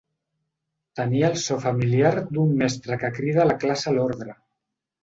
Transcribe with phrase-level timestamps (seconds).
[0.99, 4.43] Tenia el so familiar d'un mestre que crida la classe a l'ordre.